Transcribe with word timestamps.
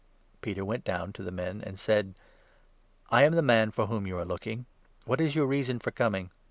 Peter 0.41 0.65
went 0.65 0.83
down 0.83 1.13
to 1.13 1.21
the 1.21 1.29
men 1.29 1.61
and 1.63 1.79
said: 1.79 2.15
21 3.09 3.21
''I 3.23 3.23
am 3.23 3.35
the 3.35 3.43
man 3.43 3.69
for 3.69 3.85
whom 3.85 4.07
you 4.07 4.17
are 4.17 4.25
looking. 4.25 4.65
What 5.05 5.21
is 5.21 5.35
your 5.35 5.45
reason 5.45 5.77
for 5.77 5.91
coming 5.91 6.31